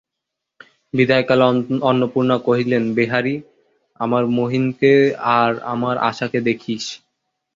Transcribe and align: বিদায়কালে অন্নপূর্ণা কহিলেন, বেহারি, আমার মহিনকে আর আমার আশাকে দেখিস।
বিদায়কালে 0.93 1.45
অন্নপূর্ণা 1.81 2.37
কহিলেন, 2.47 2.83
বেহারি, 2.93 3.35
আমার 3.99 4.23
মহিনকে 4.37 4.93
আর 5.37 5.51
আমার 5.73 5.95
আশাকে 6.09 6.39
দেখিস। 6.41 6.83